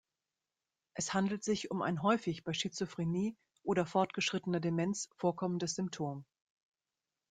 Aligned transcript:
Es 0.95 1.13
handelt 1.13 1.43
sich 1.43 1.69
um 1.69 1.83
ein 1.83 2.01
häufig 2.01 2.43
bei 2.43 2.53
Schizophrenie 2.53 3.37
oder 3.61 3.85
fortgeschrittener 3.85 4.59
Demenz 4.59 5.09
vorkommendes 5.15 5.75
Symptom. 5.75 6.25